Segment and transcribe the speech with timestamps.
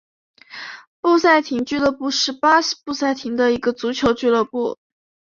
[0.99, 4.79] 布赛廷俱乐部是巴林布赛廷的一个足球俱乐部。